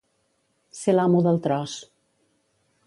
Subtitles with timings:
[0.79, 1.77] Ser l'amo del tros.